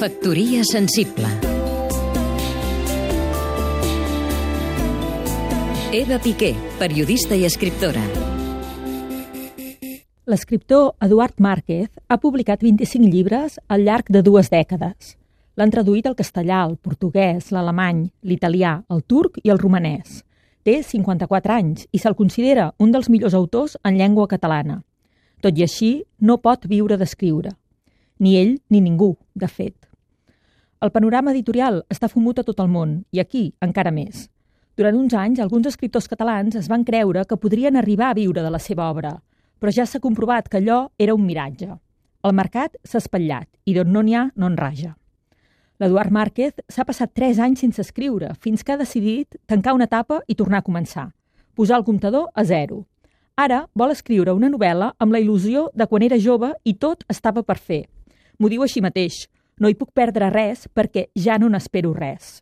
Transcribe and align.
Factoria 0.00 0.62
sensible 0.64 1.28
Eva 5.92 6.16
Piqué, 6.18 6.54
periodista 6.78 7.36
i 7.36 7.44
escriptora. 7.44 8.00
L'escriptor 10.24 10.94
Eduard 11.04 11.36
Márquez 11.36 11.90
ha 12.08 12.16
publicat 12.16 12.64
25 12.64 13.10
llibres 13.12 13.58
al 13.68 13.84
llarg 13.84 14.08
de 14.08 14.22
dues 14.24 14.48
dècades. 14.48 15.18
L'han 15.60 15.68
traduït 15.68 16.08
al 16.08 16.16
castellà, 16.16 16.62
el 16.64 16.78
portuguès, 16.80 17.50
l'alemany, 17.52 18.06
l'italià, 18.22 18.78
el 18.88 19.04
turc 19.04 19.36
i 19.44 19.52
el 19.52 19.60
romanès. 19.60 20.22
Té 20.64 20.78
54 20.80 21.58
anys 21.58 21.84
i 21.92 22.00
se'l 22.00 22.16
considera 22.16 22.70
un 22.78 22.96
dels 22.96 23.12
millors 23.12 23.36
autors 23.36 23.76
en 23.84 24.00
llengua 24.00 24.32
catalana. 24.32 24.80
Tot 25.44 25.60
i 25.60 25.68
així, 25.68 25.92
no 26.24 26.40
pot 26.40 26.64
viure 26.64 26.96
d'escriure. 26.96 27.52
Ni 28.16 28.38
ell 28.40 28.56
ni 28.72 28.80
ningú, 28.80 29.12
de 29.36 29.48
fet. 29.48 29.89
El 30.80 30.88
panorama 30.94 31.34
editorial 31.34 31.82
està 31.92 32.08
fumut 32.08 32.38
a 32.40 32.42
tot 32.46 32.60
el 32.62 32.68
món, 32.72 32.92
i 33.12 33.20
aquí 33.20 33.50
encara 33.60 33.90
més. 33.92 34.30
Durant 34.80 34.96
uns 34.96 35.12
anys, 35.12 35.40
alguns 35.44 35.66
escriptors 35.68 36.06
catalans 36.08 36.54
es 36.56 36.70
van 36.72 36.86
creure 36.88 37.26
que 37.28 37.36
podrien 37.36 37.76
arribar 37.76 38.06
a 38.08 38.14
viure 38.16 38.40
de 38.40 38.52
la 38.54 38.58
seva 38.58 38.86
obra, 38.88 39.10
però 39.60 39.74
ja 39.76 39.84
s'ha 39.84 40.00
comprovat 40.00 40.48
que 40.48 40.56
allò 40.56 40.86
era 40.96 41.12
un 41.12 41.26
miratge. 41.26 41.74
El 42.24 42.32
mercat 42.32 42.78
s'ha 42.82 43.02
espatllat 43.04 43.44
i 43.68 43.74
d'on 43.76 43.92
no 43.92 44.00
n'hi 44.00 44.16
ha, 44.16 44.22
no 44.36 44.48
en 44.48 44.56
raja. 44.56 44.94
L'Eduard 45.84 46.14
Márquez 46.16 46.62
s'ha 46.72 46.86
passat 46.88 47.12
tres 47.12 47.36
anys 47.38 47.60
sense 47.60 47.84
escriure, 47.84 48.30
fins 48.40 48.64
que 48.64 48.72
ha 48.72 48.80
decidit 48.80 49.36
tancar 49.44 49.74
una 49.76 49.84
etapa 49.84 50.22
i 50.26 50.34
tornar 50.34 50.62
a 50.62 50.66
començar. 50.70 51.10
Posar 51.52 51.76
el 51.76 51.84
comptador 51.84 52.30
a 52.32 52.44
zero. 52.44 52.86
Ara 53.36 53.66
vol 53.76 53.92
escriure 53.92 54.32
una 54.32 54.48
novel·la 54.48 54.94
amb 54.96 55.12
la 55.12 55.20
il·lusió 55.20 55.68
de 55.74 55.88
quan 55.92 56.08
era 56.08 56.16
jove 56.16 56.54
i 56.64 56.78
tot 56.80 57.04
estava 57.08 57.44
per 57.44 57.58
fer. 57.58 57.82
M'ho 58.40 58.48
diu 58.48 58.64
així 58.64 58.80
mateix, 58.80 59.26
no 59.60 59.68
hi 59.68 59.76
puc 59.76 59.92
perdre 59.94 60.30
res 60.32 60.66
perquè 60.72 61.10
ja 61.14 61.36
no 61.38 61.50
n'espero 61.52 61.92
res. 61.94 62.40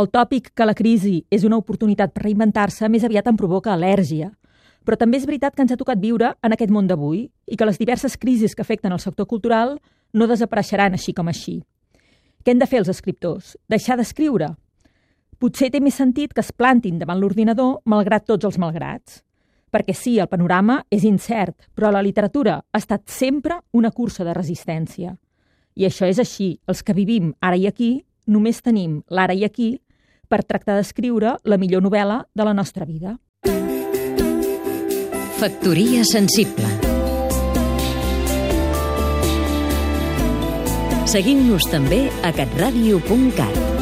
El 0.00 0.08
tòpic 0.08 0.54
que 0.56 0.64
la 0.64 0.74
crisi 0.74 1.18
és 1.30 1.44
una 1.44 1.58
oportunitat 1.60 2.14
per 2.14 2.24
reinventar-se 2.24 2.88
més 2.88 3.04
aviat 3.04 3.26
em 3.28 3.36
provoca 3.36 3.74
al·lèrgia. 3.74 4.30
Però 4.82 4.96
també 4.98 5.20
és 5.20 5.26
veritat 5.28 5.54
que 5.54 5.62
ens 5.62 5.74
ha 5.74 5.78
tocat 5.78 6.00
viure 6.00 6.32
en 6.42 6.54
aquest 6.56 6.72
món 6.72 6.88
d'avui 6.88 7.26
i 7.46 7.58
que 7.58 7.68
les 7.68 7.78
diverses 7.78 8.16
crisis 8.16 8.56
que 8.56 8.64
afecten 8.64 8.92
el 8.92 9.02
sector 9.04 9.28
cultural 9.28 9.76
no 10.12 10.26
desapareixeran 10.26 10.96
així 10.96 11.12
com 11.12 11.28
així. 11.28 11.60
Què 12.42 12.54
hem 12.54 12.58
de 12.58 12.66
fer 12.66 12.80
els 12.80 12.90
escriptors? 12.90 13.52
Deixar 13.70 13.98
d'escriure? 14.00 14.48
Potser 15.38 15.68
té 15.74 15.80
més 15.82 15.98
sentit 15.98 16.32
que 16.32 16.42
es 16.42 16.52
plantin 16.56 16.98
davant 16.98 17.20
l'ordinador 17.20 17.82
malgrat 17.84 18.24
tots 18.26 18.48
els 18.48 18.58
malgrats. 18.58 19.20
Perquè 19.72 19.94
sí, 19.96 20.16
el 20.18 20.28
panorama 20.28 20.80
és 20.90 21.04
incert, 21.04 21.68
però 21.76 21.92
la 21.92 22.02
literatura 22.02 22.58
ha 22.60 22.80
estat 22.80 23.06
sempre 23.08 23.60
una 23.72 23.90
cursa 23.90 24.24
de 24.24 24.34
resistència. 24.34 25.14
I 25.74 25.86
això 25.88 26.08
és 26.08 26.20
així. 26.22 26.58
Els 26.68 26.82
que 26.82 26.96
vivim 26.96 27.32
ara 27.40 27.56
i 27.56 27.66
aquí 27.66 28.04
només 28.26 28.62
tenim 28.62 29.02
l'ara 29.10 29.34
i 29.34 29.44
aquí 29.44 29.74
per 30.28 30.44
tractar 30.44 30.78
d'escriure 30.78 31.36
la 31.44 31.58
millor 31.60 31.82
novel·la 31.84 32.22
de 32.34 32.46
la 32.48 32.54
nostra 32.56 32.86
vida. 32.88 33.18
Factoria 35.42 36.04
sensible 36.06 36.70
Seguim-nos 41.12 41.66
també 41.68 42.06
a 42.24 42.30
catradio.cat 42.32 43.81